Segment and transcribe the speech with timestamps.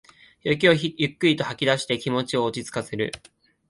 [0.43, 3.11] 息をゆっくりと吐きだして気持ちを落ちつかせる